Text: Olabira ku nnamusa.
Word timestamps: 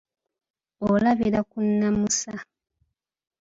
Olabira 0.89 1.39
ku 1.49 1.57
nnamusa. 1.67 2.33